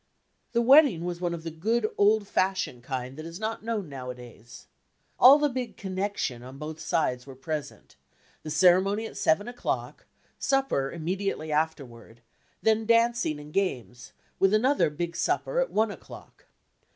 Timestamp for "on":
6.41-6.57